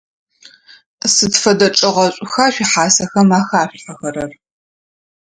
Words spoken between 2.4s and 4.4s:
шъуихьасэхэм ахашъулъхьэхэрэр?